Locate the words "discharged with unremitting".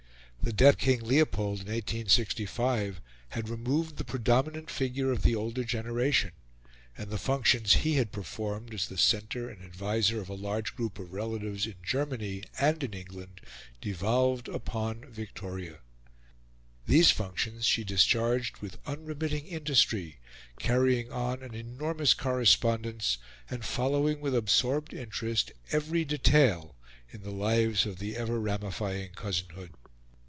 17.83-19.45